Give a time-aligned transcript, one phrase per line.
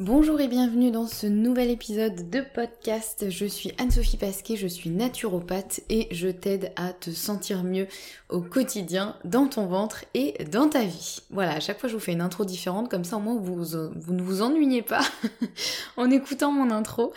[0.00, 3.26] Bonjour et bienvenue dans ce nouvel épisode de podcast.
[3.28, 7.86] Je suis Anne-Sophie Pasquet, je suis naturopathe et je t'aide à te sentir mieux
[8.30, 11.18] au quotidien dans ton ventre et dans ta vie.
[11.28, 13.76] Voilà, à chaque fois je vous fais une intro différente, comme ça au moins vous,
[14.08, 15.02] ne vous ennuyez pas
[15.98, 17.12] en écoutant mon intro.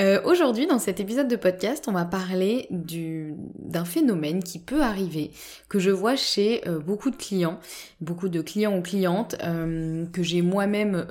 [0.00, 5.30] Euh, Aujourd'hui dans cet épisode de podcast, on va parler d'un phénomène qui peut arriver,
[5.68, 7.60] que je vois chez euh, beaucoup de clients,
[8.00, 11.06] beaucoup de clients ou clientes, euh, que j'ai moi-même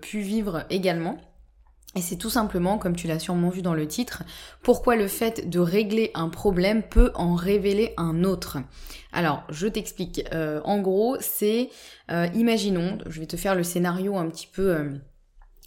[0.00, 1.18] pu vivre également.
[1.96, 4.22] Et c'est tout simplement, comme tu l'as sûrement vu dans le titre,
[4.62, 8.58] pourquoi le fait de régler un problème peut en révéler un autre.
[9.12, 10.22] Alors, je t'explique.
[10.32, 11.70] Euh, en gros, c'est,
[12.10, 14.90] euh, imaginons, je vais te faire le scénario un petit peu euh,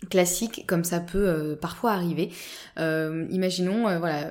[0.10, 2.32] classique comme ça peut parfois arriver.
[2.78, 4.30] imaginons, voilà,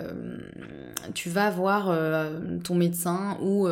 [1.15, 1.97] tu vas voir
[2.65, 3.69] ton médecin ou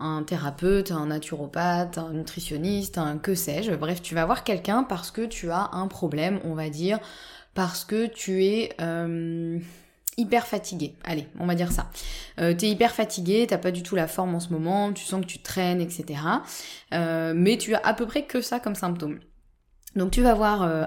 [0.00, 3.72] un thérapeute, un naturopathe, un nutritionniste, un que sais-je.
[3.72, 6.98] Bref, tu vas voir quelqu'un parce que tu as un problème, on va dire,
[7.54, 8.76] parce que tu es
[10.16, 10.94] hyper fatigué.
[11.04, 11.90] Allez, on va dire ça.
[12.40, 15.20] Euh, t'es hyper fatigué, t'as pas du tout la forme en ce moment, tu sens
[15.20, 16.20] que tu traînes, etc.
[16.92, 19.18] mais tu as à peu près que ça comme symptôme.
[19.96, 20.84] Donc tu vas voir euh,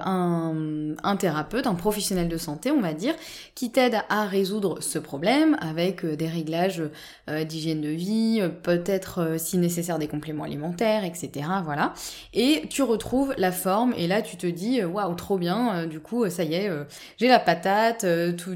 [1.03, 3.15] un, thérapeute, un professionnel de santé, on va dire,
[3.55, 6.83] qui t'aide à résoudre ce problème avec euh, des réglages
[7.27, 11.31] euh, d'hygiène de vie, peut-être si nécessaire des compléments alimentaires, etc.
[11.65, 11.93] Voilà.
[12.33, 16.29] Et tu retrouves la forme et là tu te dis waouh trop bien, du coup
[16.29, 16.69] ça y est,
[17.17, 18.05] j'ai la patate,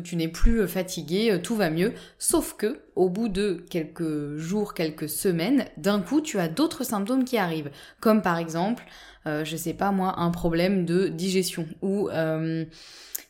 [0.03, 1.93] tu n'es plus fatigué, tout va mieux.
[2.19, 7.25] Sauf que au bout de quelques jours, quelques semaines, d'un coup tu as d'autres symptômes
[7.25, 8.83] qui arrivent, comme par exemple
[9.27, 12.65] euh, je sais pas moi, un problème de digestion ou euh,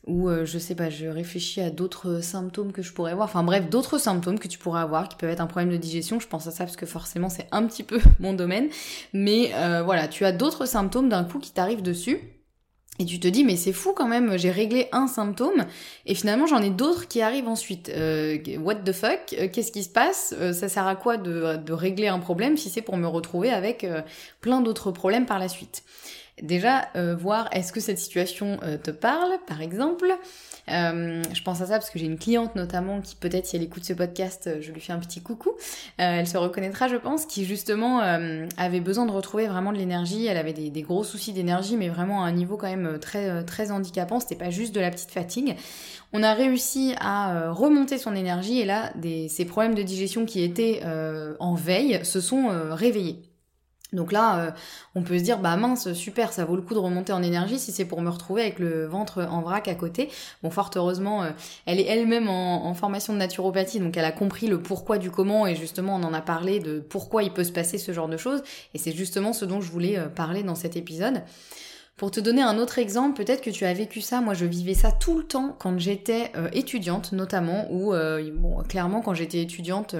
[0.05, 3.29] ou euh, je sais pas, je réfléchis à d'autres symptômes que je pourrais avoir.
[3.29, 6.19] Enfin bref, d'autres symptômes que tu pourrais avoir qui peuvent être un problème de digestion.
[6.19, 8.69] Je pense à ça parce que forcément c'est un petit peu mon domaine.
[9.13, 9.51] Mais
[9.85, 12.19] voilà, tu as d'autres symptômes d'un coup qui t'arrivent dessus.
[12.99, 15.65] Et tu te dis mais c'est fou quand même, j'ai réglé un symptôme
[16.05, 17.89] et finalement j'en ai d'autres qui arrivent ensuite.
[17.89, 21.57] Euh, what the fuck euh, Qu'est-ce qui se passe euh, Ça sert à quoi de,
[21.57, 23.85] de, régler un problème si c'est pour me retrouver avec
[24.41, 25.83] plein d'autres problèmes par la suite?
[26.41, 30.07] Déjà, voir est-ce que cette situation te parle, par exemple.
[30.69, 33.63] Euh, je pense à ça parce que j'ai une cliente notamment qui peut-être si elle
[33.63, 35.49] écoute ce podcast, je lui fais un petit coucou.
[35.49, 39.77] Euh, elle se reconnaîtra, je pense, qui justement euh, avait besoin de retrouver vraiment de
[39.77, 40.25] l'énergie.
[40.25, 43.43] Elle avait des, des gros soucis d'énergie, mais vraiment à un niveau quand même très
[43.43, 44.19] très handicapant.
[44.19, 45.55] C'était pas juste de la petite fatigue.
[46.13, 50.43] On a réussi à remonter son énergie et là, des, ces problèmes de digestion qui
[50.43, 50.81] étaient
[51.39, 53.32] en veille se sont réveillés.
[53.93, 54.51] Donc là, euh,
[54.95, 57.59] on peut se dire, bah mince, super, ça vaut le coup de remonter en énergie
[57.59, 60.09] si c'est pour me retrouver avec le ventre en vrac à côté.
[60.41, 61.29] Bon, fort heureusement, euh,
[61.65, 65.45] elle est elle-même en, formation de naturopathie, donc elle a compris le pourquoi du comment,
[65.45, 68.17] et justement, on en a parlé de pourquoi il peut se passer ce genre de
[68.17, 68.41] choses,
[68.73, 71.21] et c'est justement ce dont je voulais euh, parler dans cet épisode.
[71.95, 74.73] Pour te donner un autre exemple, peut-être que tu as vécu ça, moi je vivais
[74.73, 77.93] ça tout le temps quand j'étais étudiante notamment, ou
[78.33, 79.95] bon, clairement quand j'étais étudiante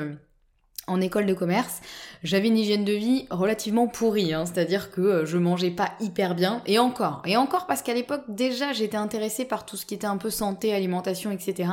[0.87, 1.81] en école de commerce,
[2.23, 6.35] j'avais une hygiène de vie relativement pourrie, hein, c'est-à-dire que euh, je mangeais pas hyper
[6.35, 9.93] bien, et encore, et encore parce qu'à l'époque déjà j'étais intéressée par tout ce qui
[9.93, 11.69] était un peu santé, alimentation, etc.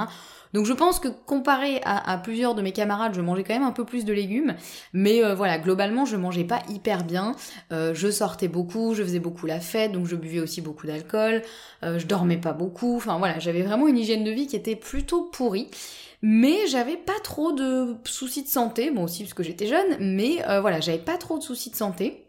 [0.52, 3.70] Donc je pense que comparé à, plusieurs de mes camarades, je mangeais quand même un
[3.70, 4.56] peu plus de légumes,
[4.92, 7.36] mais euh, voilà, globalement je mangeais pas hyper bien,
[7.72, 11.42] euh, je sortais beaucoup, je faisais beaucoup la fête, donc je buvais aussi beaucoup d'alcool,
[11.82, 15.22] je dormais pas beaucoup, enfin voilà, j'avais vraiment une hygiène de vie qui était plutôt
[15.22, 15.68] pourrie.
[16.22, 20.60] Mais j'avais pas trop de soucis de santé, bon aussi parce j'étais jeune, mais euh,
[20.60, 22.26] voilà, j'avais pas trop de soucis de santé.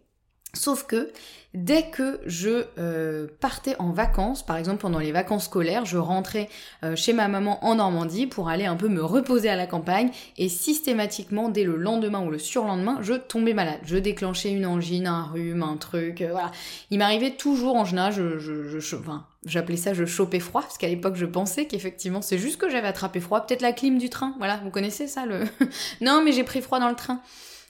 [0.54, 1.12] Sauf que
[1.54, 6.50] dès que je euh, partais en vacances, par exemple pendant les vacances scolaires, je rentrais
[6.84, 10.12] euh, chez ma maman en Normandie pour aller un peu me reposer à la campagne
[10.38, 13.80] et systématiquement dès le lendemain ou le surlendemain, je tombais malade.
[13.84, 16.52] Je déclenchais une angine, un rhume, un truc, euh, voilà.
[16.90, 20.78] Il m'arrivait toujours en général, je, je, je, enfin, j'appelais ça je chopais froid parce
[20.78, 24.10] qu'à l'époque je pensais qu'effectivement c'est juste que j'avais attrapé froid, peut-être la clim du
[24.10, 25.44] train, voilà, vous connaissez ça le
[26.02, 27.22] Non, mais j'ai pris froid dans le train.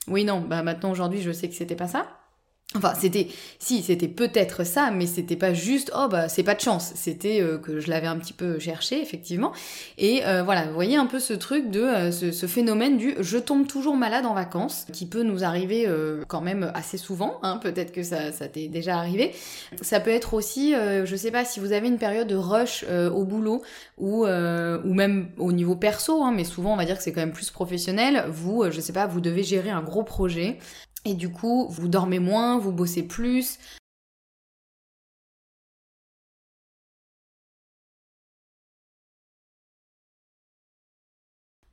[0.08, 2.06] Oui non, bah maintenant aujourd'hui je sais que c'était pas ça.
[2.74, 3.28] Enfin, c'était,
[3.58, 6.92] si, c'était peut-être ça, mais c'était pas juste, oh bah c'est pas de chance.
[6.94, 9.52] C'était euh, que je l'avais un petit peu cherché, effectivement.
[9.98, 13.38] Et euh, voilà, vous voyez un peu ce truc de euh, ce, phénomène du je
[13.38, 15.88] tombe toujours malade en vacances, qui peut nous arriver
[16.28, 17.38] quand même assez souvent.
[17.42, 19.32] Hein, Peut-être que ça, ça t'est déjà arrivé.
[19.80, 23.24] Ça peut être aussi, je sais pas, si vous avez une période de rush au
[23.24, 23.62] boulot
[23.98, 27.20] ou ou même au niveau perso, hein, mais souvent on va dire que c'est quand
[27.20, 28.24] même plus professionnel.
[28.28, 30.58] Vous, je sais pas, vous devez gérer un gros projet
[31.04, 33.58] et du coup, vous dormez moins, vous bossez plus,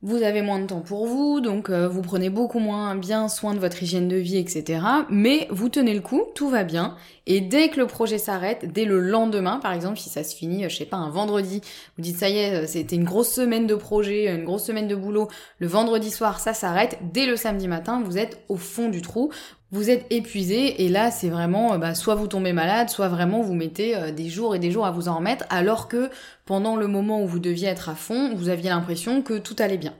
[0.02, 3.52] Vous avez moins de temps pour vous, donc euh, vous prenez beaucoup moins bien soin
[3.52, 4.80] de votre hygiène de vie, etc.
[5.10, 6.96] Mais vous tenez le coup, tout va bien.
[7.26, 10.66] Et dès que le projet s'arrête, dès le lendemain, par exemple, si ça se finit,
[10.70, 11.60] je sais pas, un vendredi,
[11.98, 14.96] vous dites ça y est, c'était une grosse semaine de projet, une grosse semaine de
[14.96, 19.02] boulot, le vendredi soir, ça s'arrête, dès le samedi matin, vous êtes au fond du
[19.02, 19.30] trou,
[19.72, 23.40] vous êtes épuisé et là c'est vraiment euh, bah, soit vous tombez malade, soit vraiment
[23.42, 26.10] vous mettez euh, des jours et des jours à vous en remettre alors que
[26.44, 29.78] pendant le moment où vous deviez être à fond, vous aviez l'impression que tout allait
[29.78, 29.94] bien.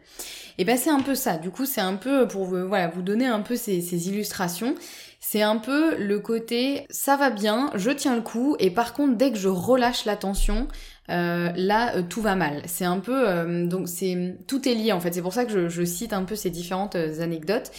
[0.59, 3.03] Et ben c'est un peu ça, du coup c'est un peu pour vous, voilà, vous
[3.03, 4.75] donner un peu ces illustrations.
[5.21, 9.17] C'est un peu le côté ça va bien, je tiens le coup et par contre
[9.17, 10.67] dès que je relâche la tension,
[11.11, 12.63] euh, là euh, tout va mal.
[12.67, 15.13] C'est un peu euh, donc c'est tout est lié en fait.
[15.13, 17.71] C'est pour ça que je, je, cite un peu ces différentes anecdotes,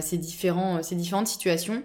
[0.00, 1.82] ces différents ces différentes situations.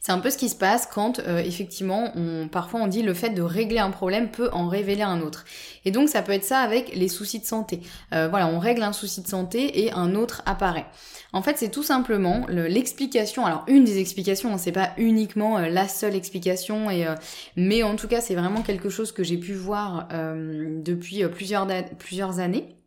[0.00, 3.30] C'est un peu ce qui se passe quand effectivement on parfois on dit le fait
[3.30, 5.44] de régler un problème peut en révéler un autre.
[5.84, 7.80] Et donc ça peut être ça avec les soucis de santé.
[8.10, 10.86] voilà, on règle un souci de santé et un autre apparaît.
[11.32, 13.44] En fait, c'est tout simplement l'explication.
[13.44, 17.14] Alors, une des explications, hein, c'est pas uniquement euh, la seule explication, et, euh,
[17.56, 21.66] mais en tout cas, c'est vraiment quelque chose que j'ai pu voir euh, depuis plusieurs,
[21.98, 22.77] plusieurs années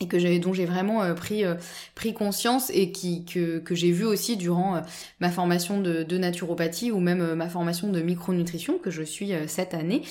[0.00, 1.44] et que j'ai dont j'ai vraiment pris
[1.94, 4.82] pris conscience et qui que, que j'ai vu aussi durant
[5.20, 10.02] ma formation de, naturopathie ou même ma formation de micronutrition que je suis cette année.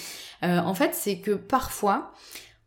[0.42, 2.14] en fait, c'est que parfois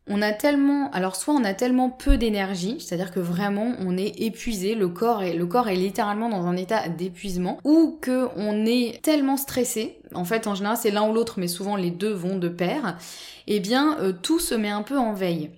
[0.09, 4.19] on a tellement, alors soit on a tellement peu d'énergie, c'est-à-dire que vraiment on est
[4.19, 8.65] épuisé, le corps est, le corps est littéralement dans un état d'épuisement, ou que on
[8.65, 12.11] est tellement stressé, en fait en général c'est l'un ou l'autre, mais souvent les deux
[12.11, 12.97] vont de pair,
[13.45, 15.51] eh bien euh, tout se met un peu en veille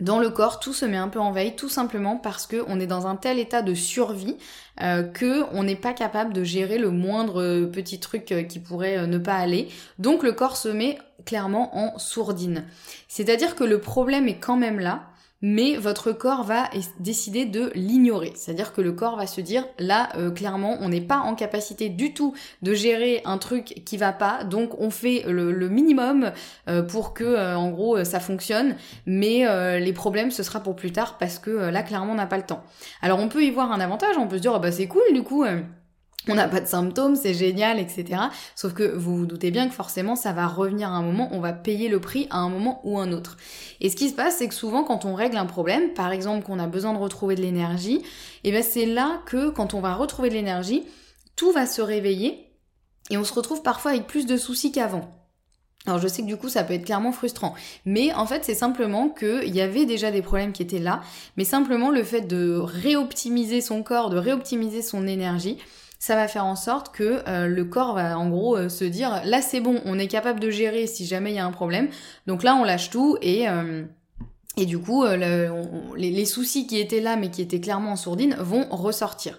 [0.00, 2.80] dans le corps, tout se met un peu en veille, tout simplement parce que on
[2.80, 4.36] est dans un tel état de survie
[4.80, 8.60] euh, que on n'est pas capable de gérer le moindre euh, petit truc euh, qui
[8.60, 9.68] pourrait euh, ne pas aller.
[9.98, 12.64] Donc le corps se met clairement en sourdine.
[13.08, 15.02] C'est-à-dire que le problème est quand même là,
[15.42, 18.32] mais votre corps va décider de l'ignorer.
[18.34, 21.88] C'est-à-dire que le corps va se dire là euh, clairement on n'est pas en capacité
[21.88, 26.32] du tout de gérer un truc qui va pas, donc on fait le, minimum
[26.68, 28.76] euh, pour que euh, en gros ça fonctionne,
[29.06, 29.46] mais
[29.80, 32.44] les problèmes ce sera pour plus tard parce que là clairement on n'a pas le
[32.44, 32.62] temps.
[33.02, 35.02] Alors on peut y voir un avantage, on peut se dire oh, bah c'est cool
[35.12, 35.44] du coup
[36.28, 38.20] on n'a pas de symptômes, c'est génial, etc.
[38.54, 41.40] Sauf que vous vous doutez bien que forcément ça va revenir à un moment, on
[41.40, 43.38] va payer le prix à un moment ou un autre.
[43.80, 46.44] Et ce qui se passe, c'est que souvent quand on règle un problème, par exemple
[46.44, 49.80] qu'on a besoin de retrouver de l'énergie, et eh bien c'est là que quand on
[49.80, 50.84] va retrouver de l'énergie,
[51.36, 52.52] tout va se réveiller
[53.08, 55.10] et on se retrouve parfois avec plus de soucis qu'avant.
[55.86, 57.54] Alors je sais que du coup ça peut être clairement frustrant,
[57.86, 61.00] mais en fait c'est simplement qu'il y avait déjà des problèmes qui étaient là,
[61.38, 65.56] mais simplement le fait de réoptimiser son corps, de réoptimiser son énergie,
[66.00, 69.20] ça va faire en sorte que euh, le corps va en gros euh, se dire
[69.24, 71.88] là c'est bon, on est capable de gérer si jamais il y a un problème.
[72.26, 73.84] Donc là on lâche tout et euh,
[74.56, 78.34] et du coup, les, les, soucis qui étaient là mais qui étaient clairement en sourdine
[78.40, 79.38] vont ressortir.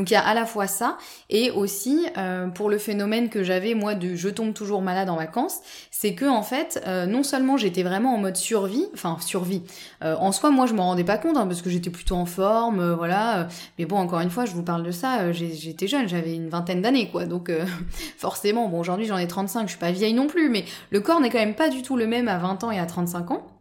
[0.00, 0.96] Donc il y a à la fois ça
[1.28, 5.16] et aussi euh, pour le phénomène que j'avais moi de je tombe toujours malade en
[5.16, 5.58] vacances,
[5.90, 9.62] c'est que en fait euh, non seulement j'étais vraiment en mode survie, enfin survie.
[10.02, 12.24] Euh, en soi moi je m'en rendais pas compte hein, parce que j'étais plutôt en
[12.24, 13.48] forme, voilà.
[13.78, 16.80] Mais bon encore une fois je vous parle de ça, j'étais jeune, j'avais une vingtaine
[16.80, 17.52] d'années quoi, donc
[18.16, 21.20] forcément bon aujourd'hui j'en ai 35, je suis pas vieille non plus, mais le corps
[21.20, 23.59] n'est quand même pas du tout le même à 20 ans et à 35 ans.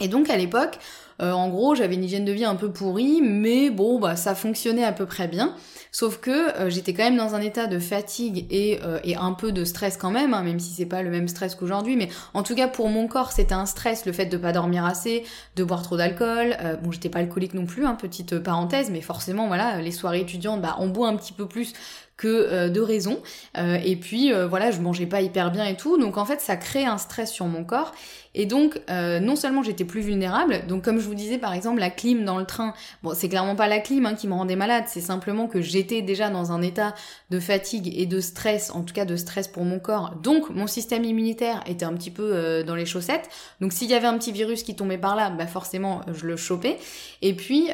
[0.00, 0.78] Et donc à l'époque,
[1.20, 4.84] en gros, j'avais une hygiène de vie un peu pourrie, mais bon, bah ça fonctionnait
[4.84, 5.54] à peu près bien.
[5.92, 9.32] Sauf que euh, j'étais quand même dans un état de fatigue et, euh, et un
[9.32, 11.96] peu de stress quand même, hein, même si c'est pas le même stress qu'aujourd'hui.
[11.96, 14.84] Mais en tout cas pour mon corps, c'était un stress, le fait de pas dormir
[14.84, 15.24] assez,
[15.56, 16.56] de boire trop d'alcool.
[16.60, 20.20] Euh, bon, j'étais pas alcoolique non plus, hein, petite parenthèse, mais forcément, voilà, les soirées
[20.20, 21.72] étudiantes, bah on boit un petit peu plus
[22.20, 23.22] que euh, de raison.
[23.56, 25.96] Euh, et puis euh, voilà, je mangeais pas hyper bien et tout.
[25.96, 27.92] Donc en fait, ça crée un stress sur mon corps.
[28.32, 31.90] Et donc, non seulement j'étais plus vulnérable, donc comme je vous disais par exemple, la
[31.90, 34.84] clim dans le train, bon, c'est clairement pas la clim hein, qui me rendait malade,
[34.86, 36.94] c'est simplement que j'étais déjà dans un état
[37.30, 40.14] de fatigue et de stress, en tout cas de stress pour mon corps.
[40.22, 43.28] Donc mon système immunitaire était un petit peu dans les chaussettes.
[43.60, 46.36] Donc s'il y avait un petit virus qui tombait par là, bah forcément je le
[46.36, 46.78] chopais.
[47.22, 47.70] Et puis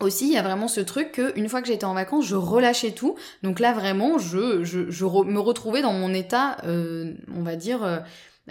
[0.00, 2.36] aussi, il y a vraiment ce truc que une fois que j'étais en vacances, je
[2.36, 3.16] relâchais tout.
[3.42, 7.82] Donc là, vraiment, je, je, je me retrouvais dans mon état, euh, on va dire,
[7.82, 7.98] euh,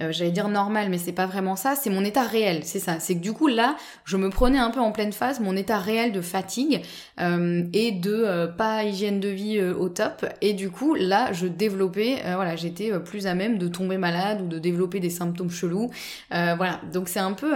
[0.01, 1.75] euh, j'allais dire normal, mais c'est pas vraiment ça.
[1.75, 2.99] C'est mon état réel, c'est ça.
[2.99, 3.75] C'est que du coup là,
[4.05, 6.81] je me prenais un peu en pleine phase mon état réel de fatigue
[7.19, 10.25] et de pas hygiène de vie au top.
[10.41, 14.47] Et du coup là, je développais, voilà, j'étais plus à même de tomber malade ou
[14.47, 15.89] de développer des symptômes chelous.
[16.29, 17.53] voilà, donc c'est un peu,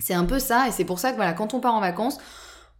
[0.00, 0.68] c'est un peu ça.
[0.68, 2.18] Et c'est pour ça que voilà, quand on part en vacances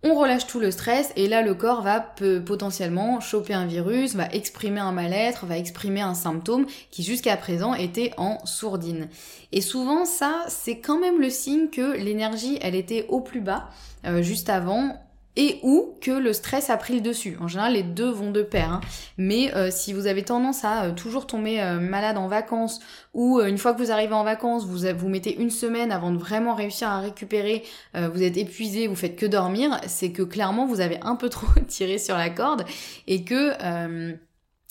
[0.05, 2.01] on relâche tout le stress et là le corps va
[2.45, 7.75] potentiellement choper un virus, va exprimer un mal-être, va exprimer un symptôme qui jusqu'à présent
[7.75, 9.09] était en sourdine.
[9.53, 13.71] Et souvent ça c'est quand même le signe que l'énergie elle était au plus bas
[14.07, 15.01] euh, juste avant
[15.37, 17.37] et ou que le stress a pris le dessus.
[17.41, 18.71] En général, les deux vont de pair.
[18.71, 18.81] Hein.
[19.19, 22.81] Mais euh, si vous avez tendance à euh, toujours tomber euh, malade en vacances
[23.15, 26.19] ou une fois que vous arrivez en vacances, vous vous mettez une semaine avant de
[26.19, 27.63] vraiment réussir à récupérer,
[27.95, 31.47] vous êtes épuisé, vous faites que dormir, c'est que clairement vous avez un peu trop
[31.69, 32.65] tiré sur la corde
[33.07, 33.53] et que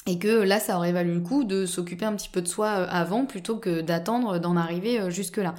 [0.05, 2.69] et que là, ça aurait valu le coup de s'occuper un petit peu de soi
[2.69, 5.55] avant plutôt que d'attendre d'en arriver jusque-là.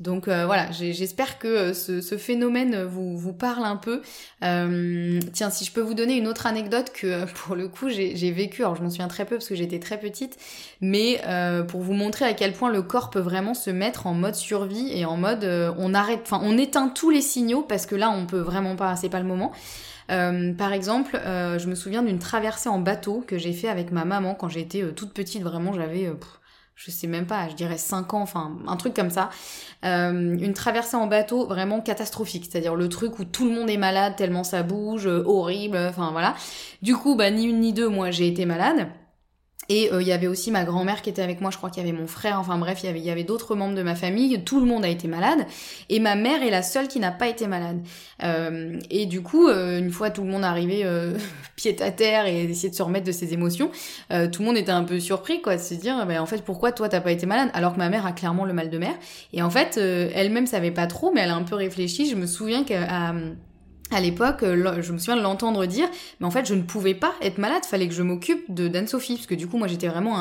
[0.00, 4.02] Donc euh, voilà, j'espère que euh, ce, phénomène vous, parle un peu.
[4.42, 8.30] Euh, tiens, si je peux vous donner une autre anecdote que pour le coup j'ai
[8.32, 10.36] vécu, alors je m'en souviens très peu parce que j'étais très petite,
[10.80, 11.20] mais
[11.68, 14.90] pour vous montrer à quel point le corps peut vraiment se mettre en mode survie
[14.92, 15.44] et en mode
[15.78, 18.96] on arrête, enfin on éteint tous les signaux parce que là on peut vraiment pas,
[18.96, 19.52] c'est pas le moment.
[20.08, 24.34] Par exemple, je me souviens d'une traversée en bateau que j'ai fait avec ma maman
[24.34, 26.10] quand j'étais toute petite, vraiment j'avais
[26.76, 29.30] je sais même pas, je dirais 5 ans, enfin un truc comme ça.
[29.84, 33.76] Euh, une traversée en bateau vraiment catastrophique, c'est-à-dire le truc où tout le monde est
[33.76, 36.34] malade tellement ça bouge, euh, horrible, enfin voilà.
[36.82, 38.88] Du coup, bah ni une ni deux, moi j'ai été malade.
[39.68, 41.84] Et euh, il y avait aussi ma grand-mère qui était avec moi, je crois qu'il
[41.84, 43.94] y avait mon frère, enfin bref, il y avait, y avait d'autres membres de ma
[43.94, 45.46] famille, tout le monde a été malade,
[45.88, 47.80] et ma mère est la seule qui n'a pas été malade.
[48.22, 50.84] Euh, et du coup, euh, une fois tout le monde arrivé
[51.56, 53.70] pied à terre et essayer de se remettre de ses émotions,
[54.10, 56.72] tout le monde était un peu surpris, quoi, de se dire, bah, en fait, pourquoi
[56.72, 57.50] toi t'as pas été malade?
[57.54, 58.94] Alors que ma mère a clairement le mal de mer.
[59.32, 62.08] Et en fait, elle-même savait pas trop, mais elle a un peu réfléchi.
[62.08, 63.14] Je me souviens qu'à
[63.94, 66.94] à l'époque, euh, je me souviens de l'entendre dire, mais en fait, je ne pouvais
[66.94, 69.88] pas être malade, fallait que je m'occupe de d'Anne-Sophie, parce que du coup, moi, j'étais
[69.88, 70.18] vraiment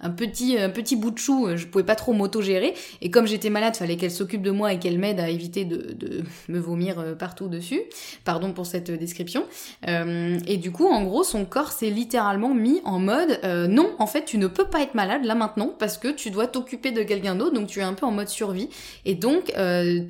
[0.00, 3.26] un, petit un petit bout de chou, euh, je pouvais pas trop m'auto-gérer, et comme
[3.26, 5.96] j'étais malade, fallait qu'elle s'occupe de moi et qu'elle m'aide à éviter de,
[6.48, 7.80] me vomir euh, partout dessus.
[8.24, 9.44] Pardon pour cette description.
[9.86, 14.24] Et du coup, en gros, son corps s'est littéralement mis en mode, non, en fait,
[14.24, 17.34] tu ne peux pas être malade là maintenant, parce que tu dois t'occuper de quelqu'un
[17.34, 18.68] d'autre, donc tu es un peu en mode survie,
[19.04, 19.52] et donc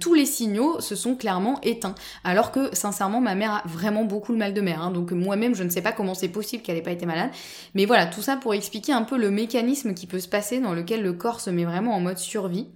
[0.01, 1.95] tous les signaux se sont clairement éteints,
[2.25, 4.83] alors que sincèrement ma mère a vraiment beaucoup le mal de mer.
[4.83, 4.91] Hein.
[4.91, 7.31] donc moi-même, je ne sais pas comment c'est possible qu'elle ait pas été malade.
[7.75, 10.75] Mais voilà, tout ça pour expliquer un peu le mécanisme qui peut se passer dans
[10.75, 12.69] lequel le corps se met vraiment en mode survie.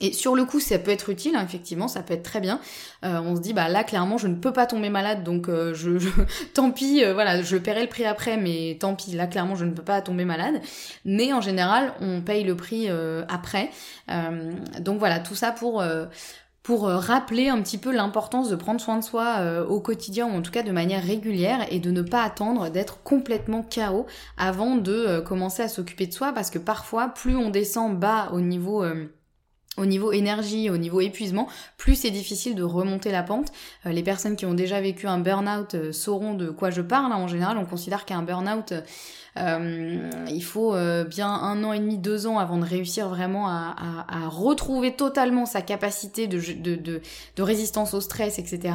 [0.00, 2.60] Et sur le coup, ça peut être utile, hein, effectivement, ça peut être très bien.
[3.04, 5.72] Euh, on se dit, bah là, clairement, je ne peux pas tomber malade, donc euh,
[5.72, 5.90] je,
[6.54, 9.64] tant pis, euh, voilà, je paierai le prix après, mais tant pis, là, clairement, je
[9.64, 10.60] ne peux pas tomber malade.
[11.04, 12.88] Mais en général, on paye le prix
[13.28, 13.70] après.
[14.80, 15.82] donc voilà, tout ça pour
[16.64, 20.26] pour euh, rappeler un petit peu l'importance de prendre soin de soi euh, au quotidien
[20.26, 24.06] ou en tout cas de manière régulière et de ne pas attendre d'être complètement chaos
[24.38, 28.30] avant de euh, commencer à s'occuper de soi parce que parfois plus on descend bas
[28.32, 28.82] au niveau
[29.76, 33.52] au niveau énergie, au niveau épuisement, plus c'est difficile de remonter la pente.
[33.84, 37.12] les personnes qui ont déjà vécu un burn-out sauront de quoi je parle.
[37.12, 38.72] En général, on considère qu'un burn-out
[39.36, 43.48] euh, il faut euh, bien un an et demi, deux ans avant de réussir vraiment
[43.48, 43.74] à,
[44.28, 47.02] retrouver totalement sa capacité de,
[47.38, 48.74] résistance au stress, etc.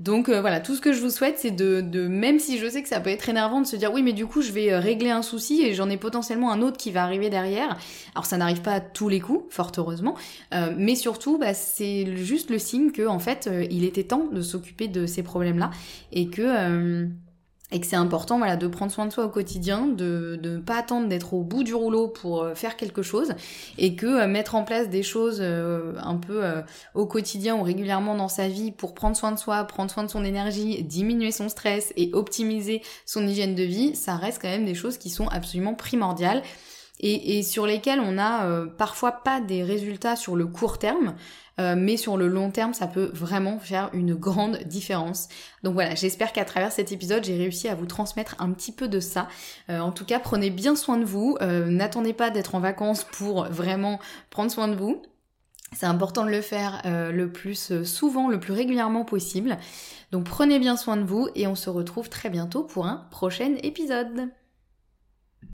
[0.00, 2.68] Donc euh, voilà, tout ce que je vous souhaite, c'est de, de, même si je
[2.68, 4.76] sais que ça peut être énervant de se dire oui, mais du coup, je vais
[4.78, 7.76] régler un souci et j'en ai potentiellement un autre qui va arriver derrière.
[8.14, 10.14] Alors ça n'arrive pas à tous les coups, fort heureusement,
[10.52, 14.88] mais surtout, bah, c'est juste le signe que en fait, il était temps de s'occuper
[14.88, 15.70] de ces problèmes-là
[16.12, 17.08] et que
[17.72, 21.08] et que c'est important de prendre soin de soi au quotidien, de ne pas attendre
[21.08, 23.34] d'être au bout du rouleau pour euh, faire quelque chose
[23.76, 26.44] et que euh, mettre en place des choses euh, un peu
[26.94, 30.10] au quotidien ou régulièrement dans sa vie pour prendre soin de soi, prendre soin de
[30.10, 34.64] son énergie, diminuer son stress et optimiser son hygiène de vie, ça reste quand même
[34.64, 36.42] des choses qui sont absolument primordiales
[37.00, 38.48] et, sur lesquelles on n'a
[38.78, 41.14] parfois pas des résultats sur le court terme,
[41.58, 45.28] euh, mais sur le long terme, ça peut vraiment faire une grande différence.
[45.62, 48.88] Donc voilà, j'espère qu'à travers cet épisode, j'ai réussi à vous transmettre un petit peu
[48.88, 49.28] de ça.
[49.70, 51.36] Euh, en tout cas, prenez bien soin de vous.
[51.40, 53.98] Euh, n'attendez pas d'être en vacances pour vraiment
[54.30, 55.02] prendre soin de vous.
[55.72, 59.58] C'est important de le faire le plus souvent, le plus régulièrement possible.
[60.12, 63.56] Donc prenez bien soin de vous et on se retrouve très bientôt pour un prochain
[63.64, 64.30] épisode.